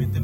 Este 0.00 0.18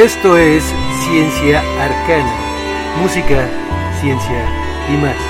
Esto 0.00 0.38
es 0.38 0.64
Ciencia 1.04 1.60
Arcana, 1.78 2.32
música, 3.02 3.46
ciencia 4.00 4.46
y 4.88 4.96
magia. 4.96 5.29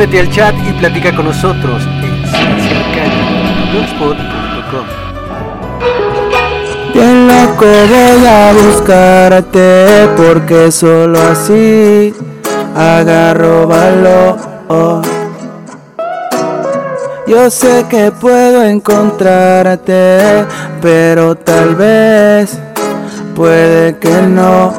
Únete 0.00 0.20
al 0.20 0.30
chat 0.30 0.54
y 0.66 0.72
platica 0.72 1.14
con 1.14 1.26
nosotros 1.26 1.82
en 2.02 2.26
cienciaarcana.blogspot.com. 2.26 4.86
Bien 6.94 7.28
loco 7.28 7.66
voy 7.66 8.26
a 8.26 8.54
buscarte 8.54 10.08
porque 10.16 10.72
solo 10.72 11.20
así 11.20 12.14
agarro 12.74 13.66
valor. 13.66 14.38
Yo 17.26 17.50
sé 17.50 17.84
que 17.90 18.10
puedo 18.10 18.62
encontrarte, 18.62 20.46
pero 20.80 21.34
tal 21.34 21.74
vez 21.74 22.58
puede 23.34 23.98
que 23.98 24.22
no. 24.22 24.72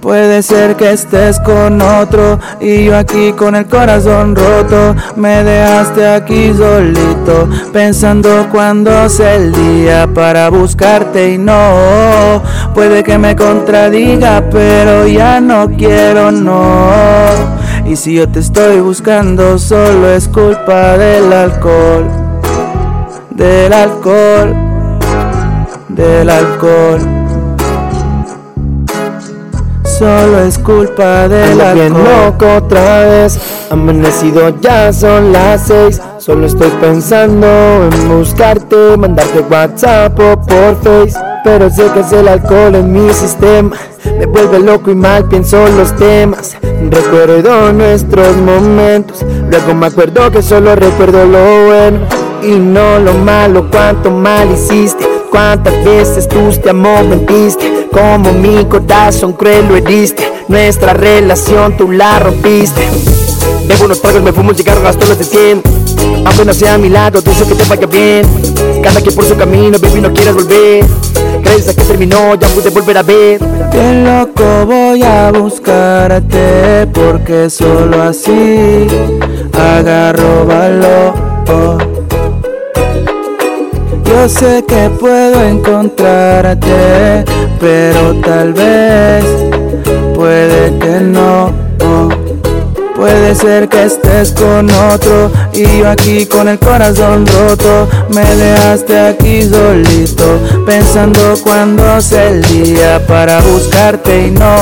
Puede 0.00 0.42
ser 0.42 0.76
que 0.76 0.92
estés 0.92 1.40
con 1.40 1.80
otro 1.80 2.38
y 2.60 2.84
yo 2.84 2.96
aquí 2.96 3.32
con 3.32 3.56
el 3.56 3.66
corazón 3.66 4.36
roto. 4.36 4.94
Me 5.16 5.42
dejaste 5.42 6.06
aquí 6.06 6.52
solito, 6.52 7.48
pensando 7.72 8.48
cuándo 8.50 9.08
sea 9.08 9.34
el 9.34 9.52
día 9.52 10.06
para 10.12 10.50
buscarte 10.50 11.34
y 11.34 11.38
no. 11.38 12.42
Puede 12.74 13.02
que 13.02 13.18
me 13.18 13.34
contradiga, 13.34 14.44
pero 14.50 15.06
ya 15.06 15.40
no 15.40 15.68
quiero, 15.70 16.30
no. 16.30 16.88
Y 17.86 17.96
si 17.96 18.14
yo 18.14 18.28
te 18.28 18.40
estoy 18.40 18.80
buscando, 18.80 19.58
solo 19.58 20.10
es 20.10 20.28
culpa 20.28 20.96
del 20.98 21.32
alcohol. 21.32 22.06
Del 23.30 23.72
alcohol. 23.72 24.54
Del 25.88 26.28
alcohol 26.28 27.15
solo 29.98 30.40
es 30.40 30.58
culpa 30.58 31.28
de 31.28 31.54
la 31.54 31.74
bien 31.74 31.92
loco 31.92 32.46
otra 32.56 33.04
vez. 33.04 33.38
Amanecido 33.70 34.60
ya 34.60 34.92
son 34.92 35.32
las 35.32 35.66
seis. 35.66 36.00
Solo 36.18 36.46
estoy 36.46 36.70
pensando 36.80 37.46
en 37.46 38.08
buscarte 38.08 38.96
Mandarte 38.96 39.40
WhatsApp 39.40 40.18
o 40.18 40.40
por 40.40 40.76
Face. 40.82 41.18
Pero 41.44 41.70
sé 41.70 41.84
que 41.94 42.00
es 42.00 42.12
el 42.12 42.28
alcohol 42.28 42.74
en 42.74 42.92
mi 42.92 43.12
sistema. 43.12 43.76
Me 44.18 44.26
vuelve 44.26 44.58
loco 44.58 44.90
y 44.90 44.94
mal 44.94 45.24
pienso 45.28 45.66
los 45.68 45.94
temas. 45.96 46.56
Recuerdo 46.90 47.72
nuestros 47.72 48.36
momentos. 48.36 49.24
Luego 49.50 49.74
me 49.74 49.86
acuerdo 49.86 50.30
que 50.30 50.42
solo 50.42 50.74
recuerdo 50.74 51.24
lo 51.24 51.66
bueno 51.66 52.00
Y 52.42 52.58
no 52.58 52.98
lo 52.98 53.14
malo, 53.14 53.68
cuánto 53.70 54.10
mal 54.10 54.50
hiciste 54.50 55.15
Cuántas 55.30 55.84
veces 55.84 56.28
tú 56.28 56.50
te 56.62 56.70
amor 56.70 57.04
mentiste 57.04 57.88
Como 57.92 58.32
mi 58.32 58.64
corazón 58.64 59.32
cruel 59.32 59.68
lo 59.68 59.76
heriste. 59.76 60.32
Nuestra 60.48 60.92
relación 60.92 61.76
tú 61.76 61.90
la 61.90 62.18
rompiste. 62.18 62.88
Bebo 63.66 63.84
unos 63.84 64.00
tragos, 64.00 64.22
me 64.22 64.32
fumo 64.32 64.50
un 64.50 64.56
cigarro, 64.56 64.82
gasto 64.82 65.06
los 65.06 65.18
de 65.18 65.24
100 65.24 65.62
Aunque 66.24 66.44
no 66.44 66.54
sea 66.54 66.74
a 66.74 66.78
mi 66.78 66.88
lado, 66.88 67.20
deseo 67.20 67.48
que 67.48 67.54
te 67.54 67.64
vaya 67.68 67.86
bien. 67.86 68.26
Cada 68.82 69.00
quien 69.00 69.14
por 69.14 69.24
su 69.24 69.36
camino, 69.36 69.78
baby, 69.78 70.00
no 70.00 70.12
quieras 70.12 70.34
volver. 70.34 70.84
Gracias 71.42 71.68
a 71.68 71.74
que 71.74 71.84
terminó, 71.84 72.34
ya 72.34 72.48
pude 72.48 72.70
volver 72.70 72.98
a 72.98 73.02
ver. 73.02 73.40
Bien 73.72 74.04
loco 74.04 74.64
voy 74.64 75.02
a 75.02 75.30
buscarte 75.32 76.86
Porque 76.94 77.50
solo 77.50 78.02
así 78.02 78.86
agarro 79.52 80.46
valor 80.46 81.95
yo 84.08 84.28
sé 84.28 84.64
que 84.66 84.90
puedo 84.98 85.42
encontrarte, 85.42 87.24
pero 87.60 88.14
tal 88.22 88.52
vez 88.52 89.24
puede 90.14 90.78
que 90.78 91.00
no. 91.00 91.66
Puede 92.96 93.34
ser 93.34 93.68
que 93.68 93.84
estés 93.84 94.32
con 94.32 94.70
otro 94.70 95.30
y 95.52 95.78
yo 95.78 95.90
aquí 95.90 96.24
con 96.24 96.48
el 96.48 96.58
corazón 96.58 97.26
roto. 97.26 97.86
Me 98.08 98.24
dejaste 98.24 98.98
aquí 98.98 99.42
solito, 99.42 100.40
pensando 100.64 101.34
cuándo 101.44 101.84
día 102.50 103.06
para 103.06 103.40
buscarte 103.42 104.28
y 104.28 104.30
no. 104.30 104.56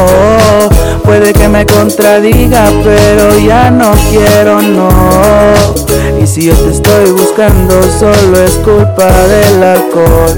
Puede 1.05 1.33
que 1.33 1.49
me 1.49 1.65
contradiga, 1.65 2.71
pero 2.83 3.39
ya 3.39 3.71
no 3.71 3.93
quiero, 4.11 4.61
no. 4.61 5.94
Y 6.25 6.27
si 6.27 6.41
yo 6.47 6.55
te 6.55 6.71
estoy 6.71 7.11
buscando, 7.11 7.83
solo 7.99 8.41
es 8.41 8.53
culpa 8.65 9.13
del 9.27 9.63
alcohol. 9.63 10.35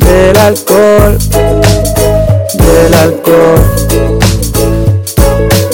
Del 0.00 0.36
alcohol. 0.36 1.16
Del 2.54 2.94
alcohol. 2.94 3.60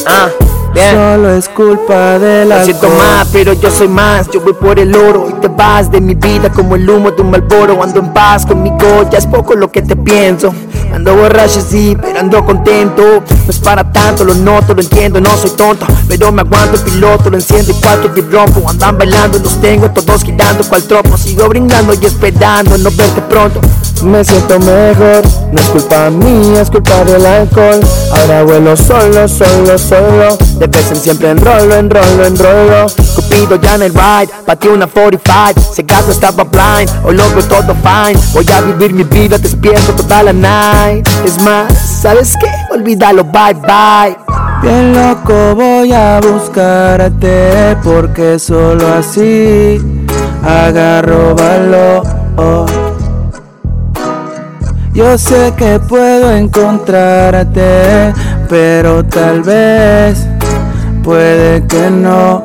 Ah. 0.06 0.28
Solo 0.74 1.30
es 1.34 1.48
culpa 1.48 2.18
de 2.18 2.44
la. 2.44 2.64
siento 2.64 2.88
más, 2.90 3.28
pero 3.32 3.52
yo 3.52 3.70
soy 3.70 3.88
más. 3.88 4.28
Yo 4.30 4.40
voy 4.40 4.54
por 4.54 4.78
el 4.78 4.94
oro 4.94 5.28
y 5.30 5.40
te 5.40 5.48
vas 5.48 5.90
de 5.90 6.00
mi 6.00 6.14
vida 6.14 6.50
como 6.50 6.74
el 6.74 6.88
humo 6.88 7.10
de 7.12 7.22
un 7.22 7.30
malboro. 7.30 7.82
Ando 7.82 8.00
en 8.00 8.12
paz 8.12 8.44
conmigo, 8.44 9.08
ya 9.10 9.18
es 9.18 9.26
poco 9.26 9.54
lo 9.54 9.70
que 9.70 9.82
te 9.82 9.94
pienso. 9.94 10.52
Ando 10.92 11.14
borracho, 11.14 11.60
sí, 11.60 11.96
pero 12.00 12.18
ando 12.18 12.44
contento. 12.44 13.02
No 13.02 13.50
es 13.50 13.58
para 13.58 13.90
tanto, 13.92 14.24
lo 14.24 14.34
noto, 14.34 14.74
lo 14.74 14.82
entiendo, 14.82 15.20
no 15.20 15.30
soy 15.36 15.50
tonto. 15.50 15.86
Pero 16.08 16.32
me 16.32 16.42
aguanto 16.42 16.82
piloto, 16.84 17.30
lo 17.30 17.36
enciendo 17.36 17.70
y 17.70 17.74
cuatro 17.74 18.10
y 18.16 18.20
rompo. 18.20 18.68
Andan 18.68 18.98
bailando, 18.98 19.38
los 19.38 19.60
tengo 19.60 19.90
todos 19.90 20.24
girando 20.24 20.64
cual 20.64 20.82
tropo. 20.84 21.16
Sigo 21.16 21.48
brindando 21.48 21.94
y 21.94 22.04
esperando 22.04 22.76
no 22.78 22.90
verte 22.90 23.22
pronto 23.22 23.60
me 24.04 24.24
siento 24.24 24.58
mejor. 24.60 25.22
No 25.52 25.60
es 25.60 25.68
culpa 25.68 26.10
mía, 26.10 26.62
es 26.62 26.70
culpa 26.70 27.04
del 27.04 27.24
alcohol. 27.24 27.80
Ahora 28.12 28.42
vuelo 28.44 28.76
solo, 28.76 29.28
solo, 29.28 29.78
solo. 29.78 30.38
De 30.64 30.78
vez 30.78 30.90
en 30.90 30.96
siempre 30.96 31.28
enrolo, 31.28 31.74
enrolo, 31.74 32.24
enrolo. 32.24 32.86
Cupido 33.14 33.56
ya 33.60 33.74
en 33.74 33.82
el 33.82 33.92
ride, 33.92 34.30
batí 34.46 34.68
una 34.68 34.86
45. 34.86 35.74
Se 35.74 35.84
caso 35.84 36.10
estaba 36.10 36.42
blind, 36.44 36.90
hoy 37.04 37.18
logro 37.18 37.42
todo 37.44 37.74
fine. 37.74 38.18
Voy 38.32 38.46
a 38.50 38.62
vivir 38.62 38.94
mi 38.94 39.04
vida 39.04 39.36
despierto 39.36 39.92
toda 39.92 40.22
la 40.22 40.32
night. 40.32 41.06
Es 41.22 41.38
más, 41.42 42.00
¿sabes 42.00 42.34
qué? 42.40 42.50
Olvídalo, 42.72 43.24
bye 43.24 43.52
bye. 43.52 44.16
Bien 44.62 44.94
loco 44.94 45.54
voy 45.54 45.92
a 45.92 46.18
buscarte 46.20 47.76
porque 47.84 48.38
solo 48.38 48.88
así 48.94 49.78
agarro 50.42 51.34
valor. 51.34 52.04
Yo 54.94 55.18
sé 55.18 55.52
que 55.58 55.78
puedo 55.80 56.30
encontrarte, 56.30 58.14
pero 58.48 59.04
tal 59.04 59.42
vez 59.42 60.24
puede 61.04 61.66
que 61.66 61.90
no. 61.90 62.42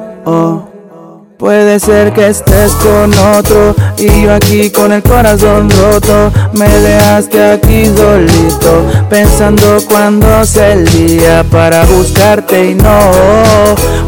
Puede 1.38 1.80
ser 1.80 2.12
que 2.12 2.28
estés 2.28 2.74
con 2.74 3.17
otro 3.17 3.74
y 3.98 4.24
yo 4.24 4.34
aquí 4.34 4.69
con 4.69 4.91
el 4.91 5.02
corazón 5.02 5.69
roto. 5.69 6.32
Me 6.52 6.67
dejaste 6.67 7.41
aquí 7.52 7.86
solito, 7.86 8.86
pensando 9.10 9.80
cuándo 9.88 10.45
sea 10.45 10.74
el 10.74 10.86
día 10.86 11.45
para 11.50 11.86
buscarte 11.86 12.72
y 12.72 12.76
no. 12.76 13.00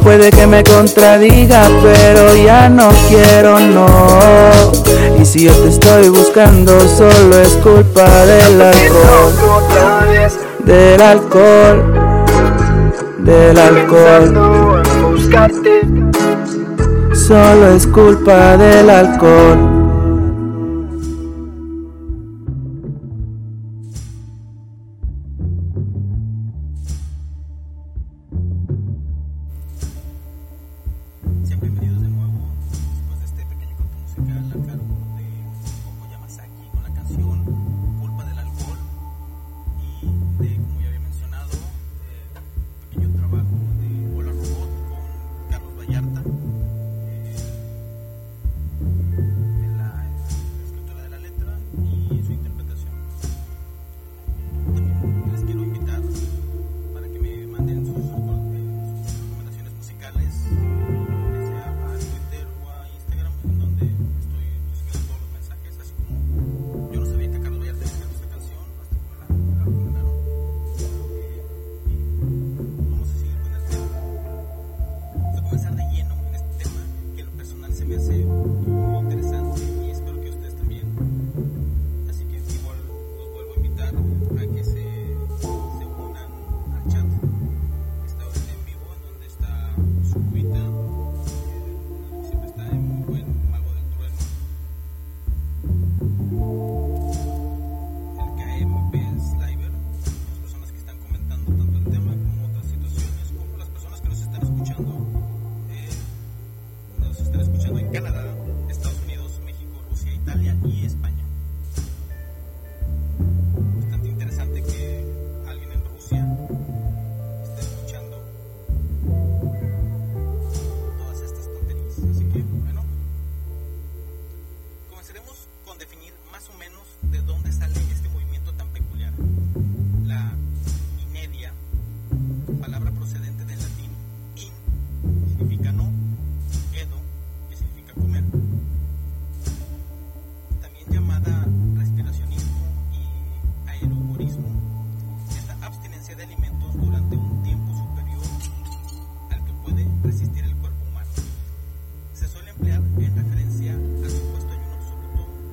Puede 0.04 0.30
que 0.30 0.46
me 0.46 0.62
contradiga, 0.62 1.70
pero 1.82 2.36
ya 2.36 2.68
no 2.68 2.90
quiero, 3.08 3.58
no. 3.60 3.88
Y 5.18 5.26
si 5.26 5.46
yo 5.46 5.54
te 5.54 5.70
estoy 5.70 6.10
buscando, 6.10 6.78
solo 6.90 7.40
es 7.40 7.54
culpa 7.64 8.10
del 8.26 8.62
alcohol. 8.62 9.34
Del 10.66 11.02
alcohol. 11.02 12.11
Del 13.24 13.58
alcohol 13.58 14.82
solo 17.14 17.68
es 17.76 17.86
culpa 17.88 18.58
del 18.58 18.90
alcohol. 18.90 19.81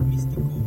подписников. 0.08 0.57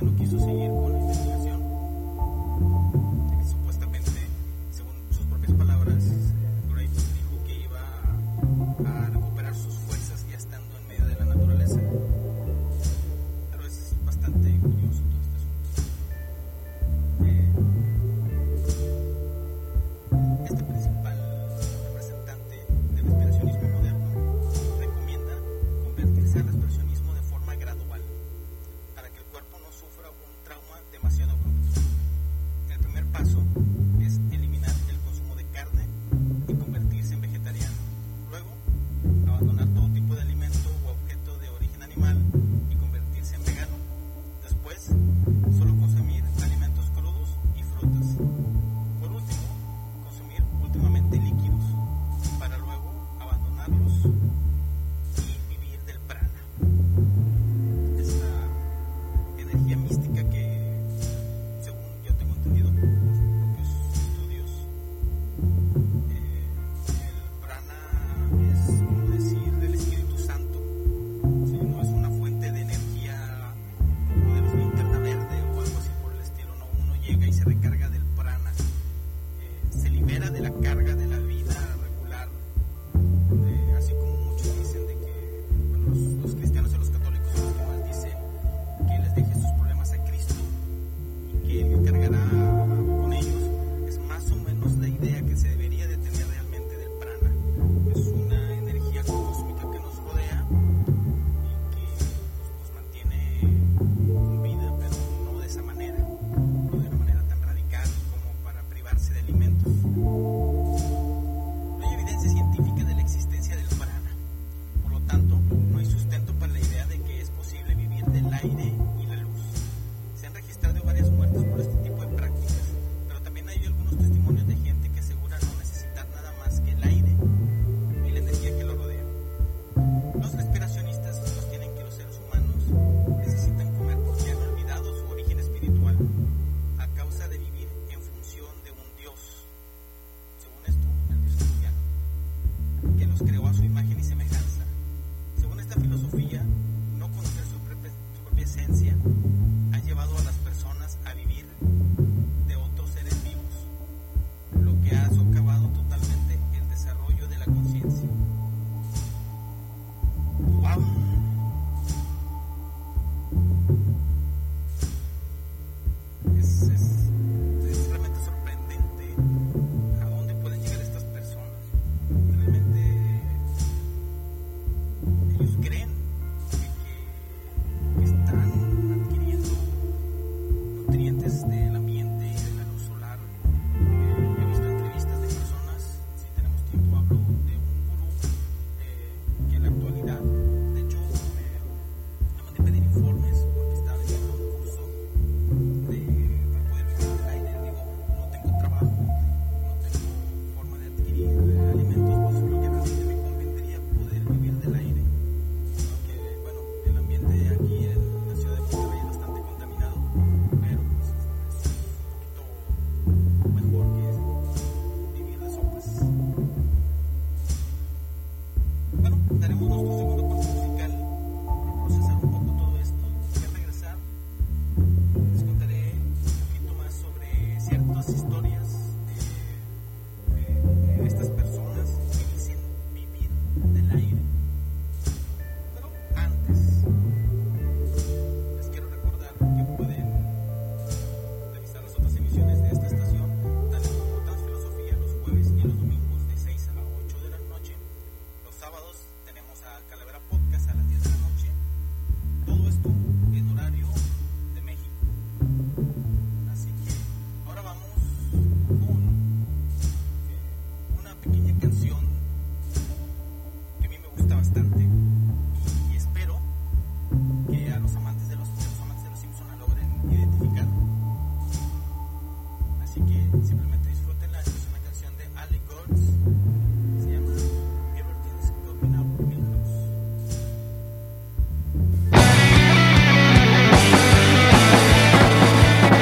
ya 0.00 0.06
no 0.06 0.16
quiso 0.16 0.38
seguir. 0.38 0.77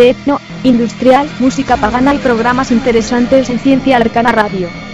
metal, 0.00 0.14
techno, 0.14 0.40
industrial, 0.64 1.28
música 1.38 1.76
pagana 1.76 2.14
y 2.14 2.18
programas 2.18 2.70
interesantes 2.70 3.50
en 3.50 3.58
Ciencia 3.58 3.96
Arcana 3.98 4.32
Radio. 4.32 4.89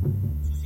Thank 0.00 0.52
you. 0.52 0.57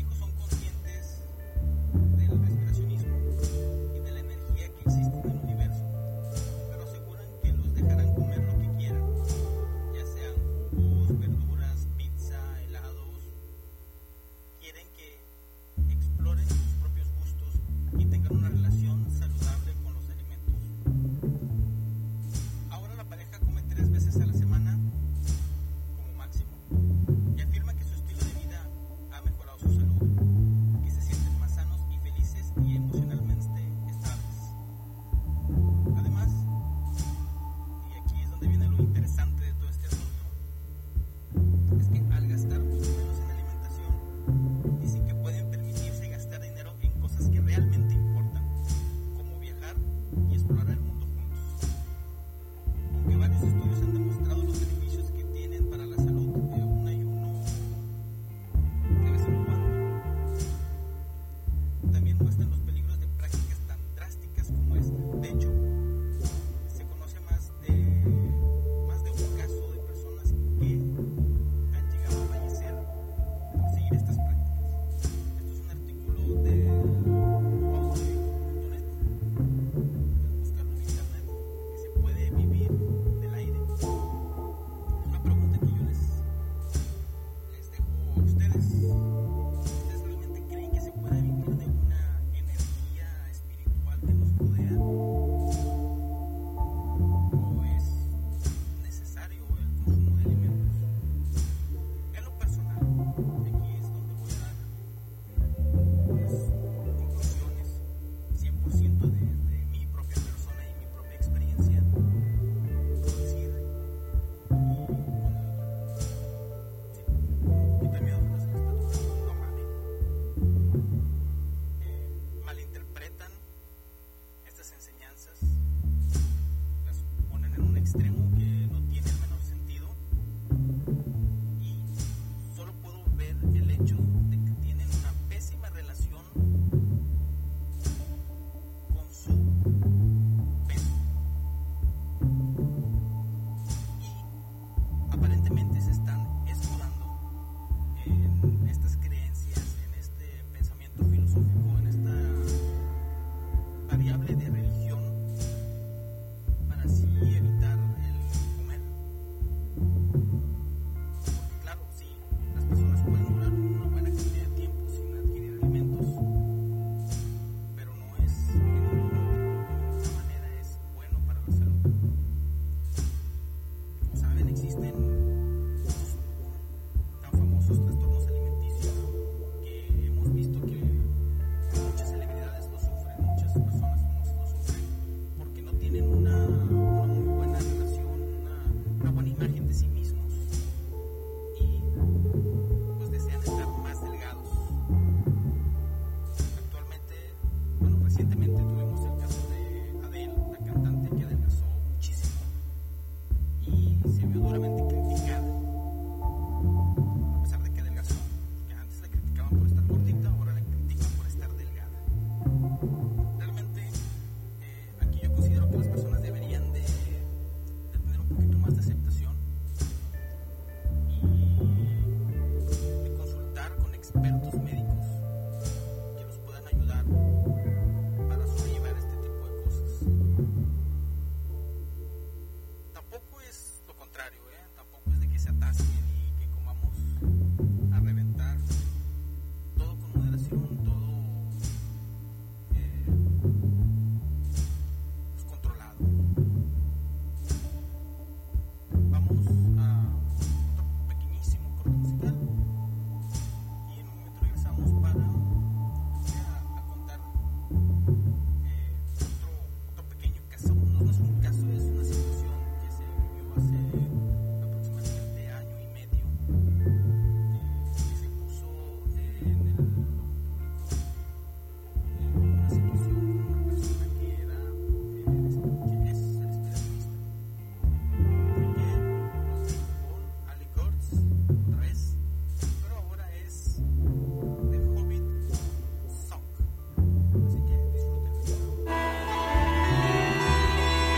yo 133.86 133.96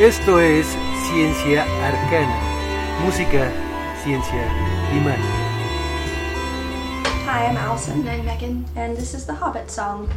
Esto 0.05 0.39
es 0.39 0.67
Ciencia 1.09 1.63
Arcana, 1.83 2.39
música, 3.03 3.51
ciencia 4.05 4.45
y 4.95 5.01
magia. 5.01 5.25
Hi, 7.25 7.47
I'm 7.47 7.57
Allison. 7.57 8.01
And 8.01 8.11
I'm 8.11 8.27
Megan. 8.27 8.67
And 8.77 8.99
this 8.99 9.15
is 9.15 9.25
the 9.25 9.33
Hobbit 9.33 9.71
song. 9.71 10.11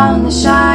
down 0.00 0.22
the 0.22 0.30
shine. 0.30 0.69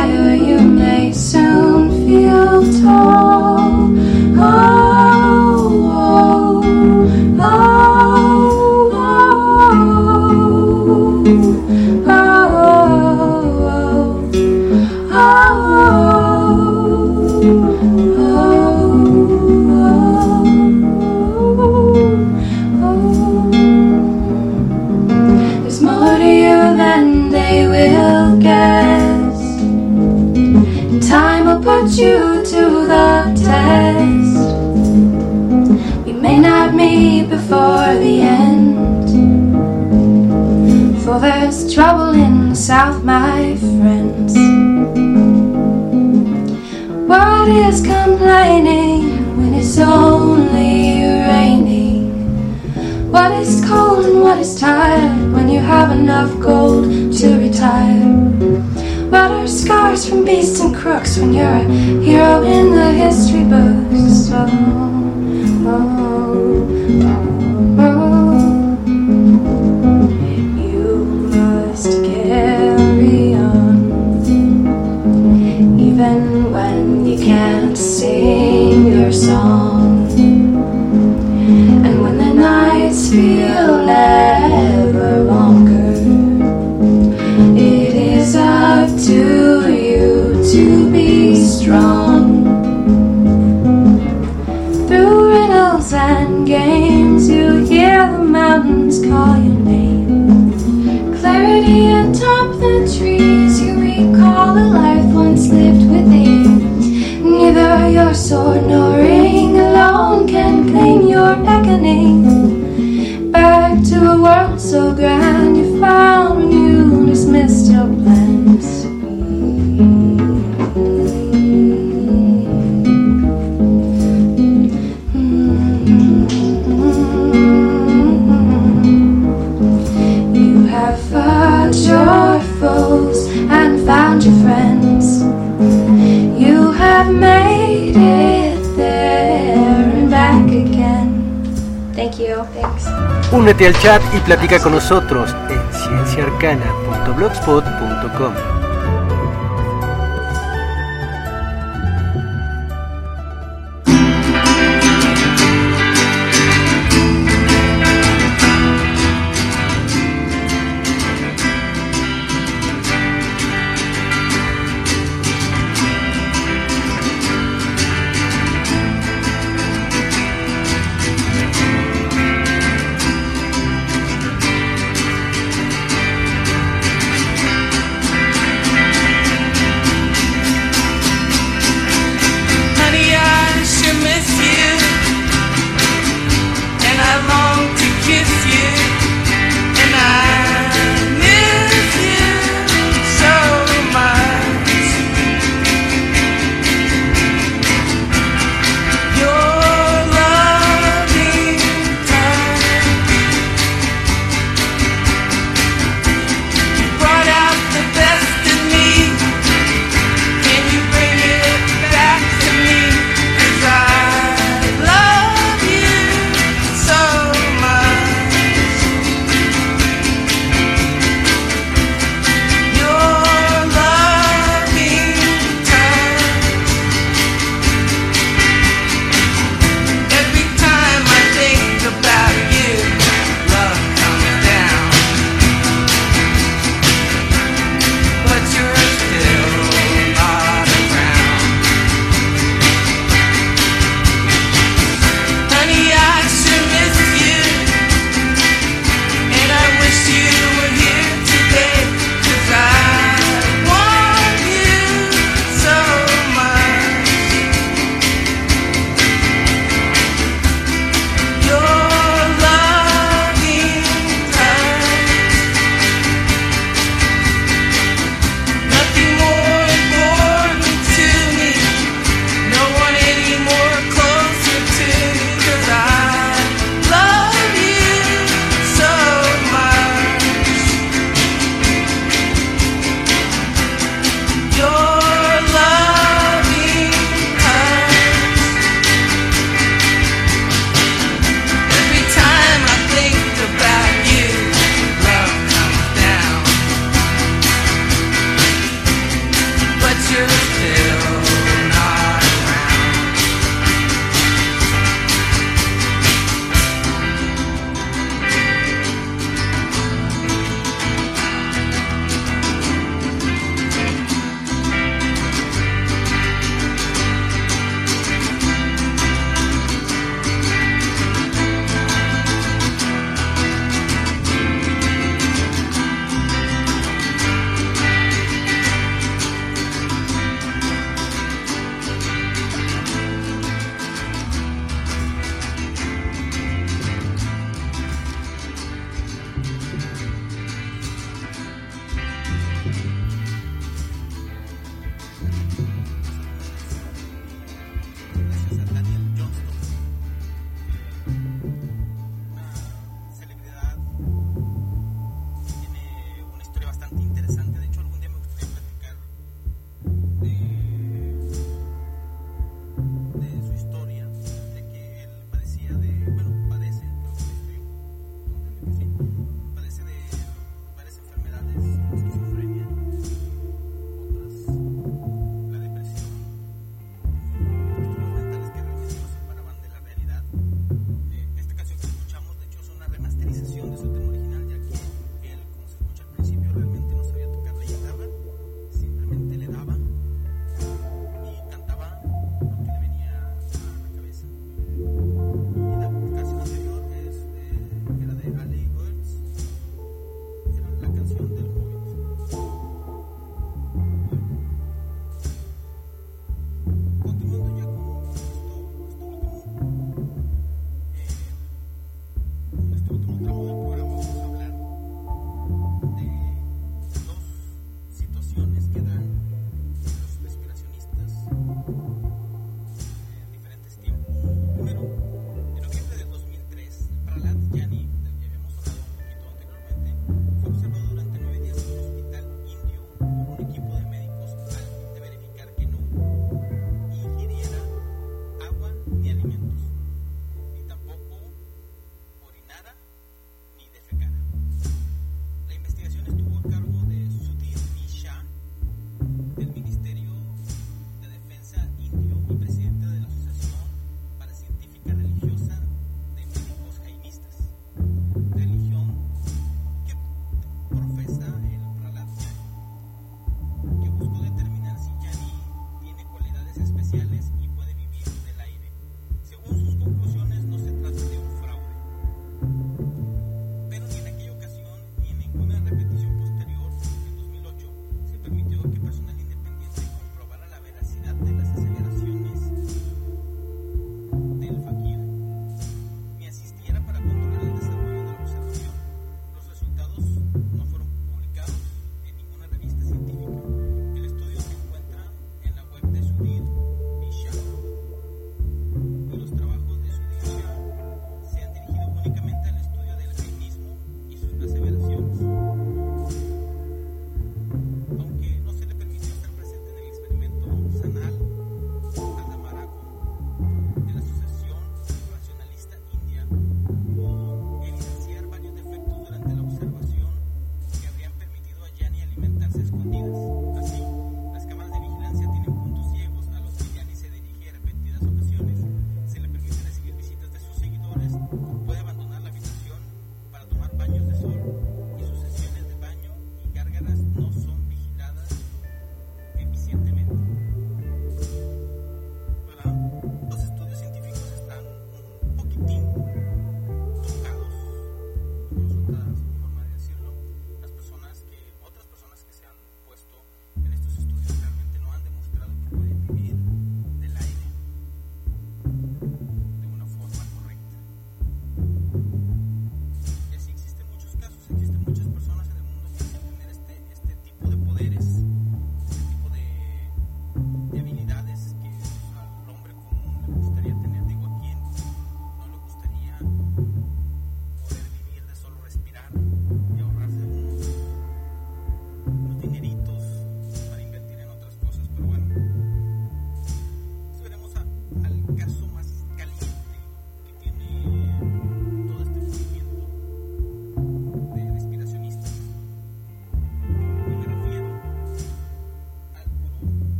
Únete 143.32 143.68
al 143.68 143.78
chat 143.80 144.02
y 144.14 144.20
platica 144.20 144.60
con 144.60 144.74
nosotros 144.74 145.34
en 145.50 145.62
cienciaarcana.blogspot.com. 145.74 148.55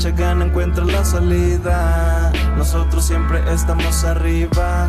Echa 0.00 0.12
gana, 0.12 0.46
encuentra 0.46 0.82
la 0.86 1.04
salida. 1.04 2.32
Nosotros 2.56 3.04
siempre 3.04 3.38
estamos 3.52 4.02
arriba. 4.04 4.88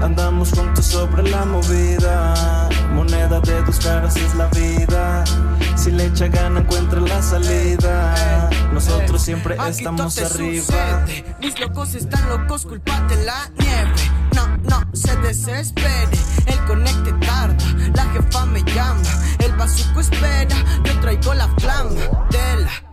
Andamos 0.00 0.52
juntos 0.52 0.86
sobre 0.86 1.24
la 1.24 1.44
movida. 1.44 2.66
Moneda 2.94 3.38
de 3.40 3.62
dos 3.64 3.78
caras 3.78 4.16
es 4.16 4.34
la 4.34 4.46
vida. 4.46 5.24
Si 5.76 5.90
le 5.90 6.06
echa 6.06 6.28
gana, 6.28 6.60
encuentra 6.60 7.00
la 7.00 7.20
salida. 7.20 8.48
Nosotros 8.72 9.20
siempre 9.20 9.58
estamos 9.68 10.16
arriba. 10.16 11.04
Mis 11.38 11.60
locos 11.60 11.94
están 11.94 12.26
locos, 12.30 12.64
culpate 12.64 13.26
la 13.26 13.50
nieve. 13.58 13.92
No, 14.34 14.56
no 14.70 14.88
se 14.94 15.14
desespere. 15.16 16.16
El 16.46 16.58
conecte 16.64 17.12
tarda, 17.26 17.62
la 17.94 18.04
jefa 18.06 18.46
me 18.46 18.62
llama. 18.62 19.02
El 19.38 19.52
bazuco 19.52 20.00
espera, 20.00 20.56
yo 20.82 20.98
traigo 21.00 21.34
la 21.34 21.46
flama 21.58 21.90
de 22.30 22.64
la 22.64 22.85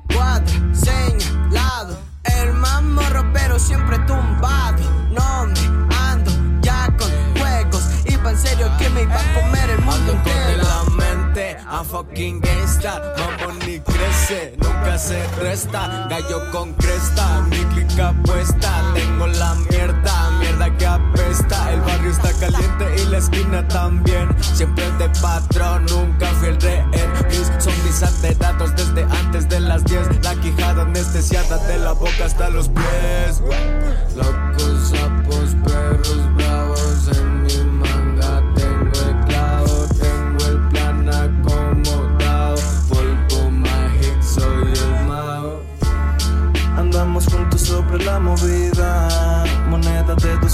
señalado. 0.74 1.98
El 2.24 2.54
mamorro, 2.54 3.32
pero 3.34 3.60
siempre 3.60 4.00
tumbado. 4.00 4.84
No 5.12 5.48
me 5.48 5.96
ando 5.96 6.32
ya 6.62 6.88
con 6.98 7.10
juegos. 7.40 7.84
Iba 8.06 8.32
en 8.32 8.38
serio 8.38 8.72
que 8.78 8.90
me 8.90 9.04
iba 9.04 9.16
a 9.16 9.42
comer 9.42 9.70
el 9.70 9.82
mundo 9.82 10.14
entero. 10.14 10.64
la 10.64 10.84
mente 10.96 11.58
a 11.68 11.84
fucking 11.84 12.40
gangsta. 12.42 13.02
Mambo 13.18 13.54
ni 13.66 13.80
crece, 13.80 14.56
nunca 14.58 14.98
se 14.98 15.26
resta. 15.42 16.08
Gallo 16.10 16.52
con 16.52 16.74
cresta, 16.74 17.42
mi 17.50 17.64
clica 17.74 18.14
puesta. 18.26 18.72
Tengo 18.94 19.28
la 19.28 19.56
mierda, 19.70 20.30
mierda 20.40 20.78
que 20.78 20.86
El 21.40 21.82
barrio 21.82 22.12
está 22.12 22.32
caliente 22.34 22.96
y 23.02 23.06
la 23.10 23.18
esquina 23.18 23.68
también. 23.68 24.30
Siempre 24.40 24.86
de 25.00 25.10
patrón, 25.20 25.84
nunca 25.88 26.28
fui 26.40 26.50
el 26.50 26.62
rehén. 26.62 26.92
Mis 27.28 27.64
zombies 27.64 28.04
alterados 28.04 28.76
desde 28.76 29.04
antes 29.04 29.50
de 29.50 29.60
las 29.60 29.84
10. 29.84 30.24
La 30.24 30.36
quijada 30.36 30.84
anestesiada 30.84 31.58
de 31.68 31.80
la 31.80 31.94
boca 31.94 32.26
hasta 32.26 32.50
los 32.52 32.70
pies. 32.70 33.42
Locos, 34.16 34.92
sapos, 34.92 35.56
perros 35.64 36.43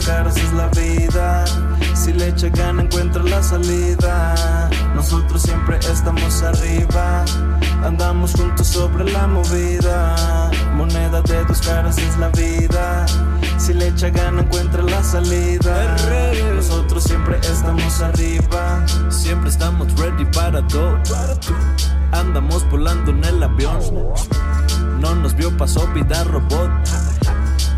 Caras 0.10 0.38
es 0.38 0.54
la 0.54 0.68
vida. 0.70 1.46
Si 1.94 2.12
le 2.12 2.30
echa 2.30 2.50
gana, 2.50 2.82
encuentra 2.82 3.22
la 3.22 3.44
salida. 3.44 4.68
Nosotros 4.96 5.44
siempre 5.44 5.78
estamos 5.78 6.42
arriba. 6.42 7.24
Andamos 7.84 8.34
juntos 8.34 8.66
sobre 8.66 9.04
la 9.04 9.28
movida. 9.28 10.50
Moneda 10.74 11.22
de 11.22 11.46
dos 11.46 11.62
caras 11.62 12.00
es 12.00 12.18
la 12.18 12.30
vida. 12.30 13.06
Si 13.60 13.72
le 13.76 13.90
echa 13.90 14.10
gana, 14.10 14.42
encuentra 14.42 14.82
la 14.82 15.04
salida. 15.04 15.96
Nosotros 16.56 17.04
siempre 17.04 17.38
estamos 17.44 18.02
arriba. 18.02 18.84
Siempre 19.10 19.52
estamos 19.52 19.96
ready 20.00 20.26
para 20.34 20.66
todo. 20.70 20.98
Andamos 22.14 22.68
volando 22.72 23.12
en 23.12 23.24
el 23.26 23.44
avión. 23.44 23.80
No 25.00 25.14
nos 25.14 25.36
vio, 25.36 25.56
pasó 25.56 25.86
vida 25.94 26.24
robot. 26.24 26.72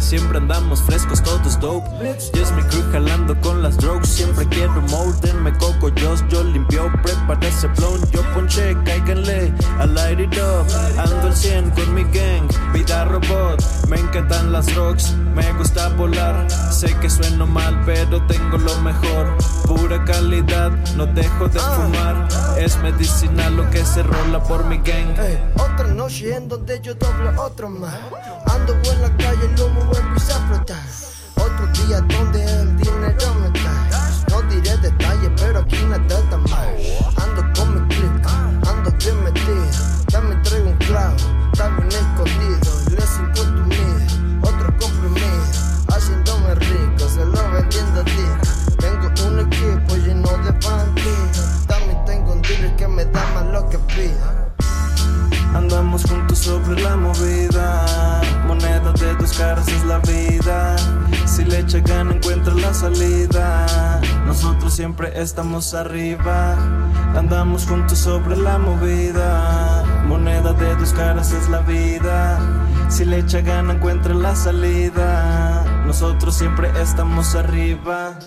Siempre 0.01 0.39
andamos 0.39 0.81
frescos, 0.81 1.21
todos 1.23 1.59
dope. 1.59 1.87
Yo 2.33 2.43
es 2.43 2.51
mi 2.51 2.63
crew 2.63 2.83
jalando 2.91 3.39
con 3.39 3.61
las 3.61 3.77
drugs. 3.77 4.09
Siempre 4.09 4.45
quiero 4.47 4.81
more, 4.89 5.13
denme 5.21 5.53
coco, 5.57 5.89
yo, 5.89 6.15
yo 6.27 6.43
limpio, 6.43 6.91
prepara 7.03 7.47
ese 7.47 7.67
blon. 7.67 8.01
Yo 8.11 8.21
ponché, 8.33 8.75
cáiganle, 8.83 9.53
I 9.79 9.87
light 9.87 10.19
it 10.19 10.37
up. 10.37 10.67
Ando 10.97 11.27
al 11.27 11.35
100 11.35 11.69
con 11.71 11.93
mi 11.93 12.03
gang, 12.03 12.49
vida 12.73 13.05
robot. 13.05 13.63
Me 13.87 13.99
encantan 13.99 14.51
las 14.51 14.73
rocks, 14.75 15.13
me 15.35 15.53
gusta 15.53 15.89
volar. 15.89 16.49
Sé 16.71 16.93
que 16.99 17.09
sueno 17.09 17.45
mal, 17.45 17.81
pero 17.85 18.21
tengo 18.25 18.57
lo 18.57 18.75
mejor. 18.81 19.37
Pura 19.65 20.03
calidad, 20.03 20.71
no 20.97 21.05
dejo 21.05 21.47
de 21.47 21.59
fumar. 21.59 22.27
Es 22.57 22.77
medicinal 22.79 23.55
lo 23.55 23.69
que 23.69 23.85
se 23.85 24.03
rola 24.03 24.43
por 24.43 24.65
mi 24.65 24.77
gang. 24.79 25.15
Otra 25.55 25.87
noche 25.87 26.35
en 26.35 26.49
donde 26.49 26.81
yo 26.81 26.95
doble 26.95 27.29
otro 27.37 27.69
más. 27.69 27.93
Ando 28.61 28.73
en 28.91 29.01
la 29.01 29.17
calle, 29.17 29.45
el 29.45 29.59
humo 29.59 29.91
empieza 29.91 30.35
a 30.35 30.47
flotar. 30.47 30.83
Otro 31.35 31.85
día 31.87 31.99
donde 32.01 32.60
Nosotros 64.25 64.73
siempre 64.73 65.11
estamos 65.21 65.75
arriba. 65.75 66.55
Andamos 67.15 67.67
juntos 67.67 67.99
sobre 67.99 68.35
la 68.35 68.57
movida. 68.57 69.83
Moneda 70.07 70.51
de 70.53 70.75
dos 70.77 70.91
caras 70.93 71.31
es 71.31 71.47
la 71.49 71.59
vida. 71.59 72.39
Si 72.89 73.05
le 73.05 73.19
echa 73.19 73.41
gana, 73.41 73.73
encuentra 73.73 74.15
la 74.15 74.35
salida. 74.35 75.63
Nosotros 75.85 76.35
siempre 76.35 76.71
estamos 76.81 77.35
arriba. 77.35 78.17